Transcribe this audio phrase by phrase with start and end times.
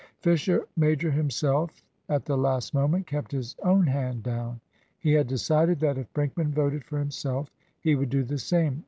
[0.17, 4.59] Fisher major himself at the last moment kept his own hand down.
[4.97, 8.79] He had decided that, if Brinkman voted for himself, he would do the same.